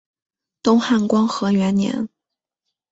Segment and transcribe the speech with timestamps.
[0.63, 2.09] 东汉光和元年。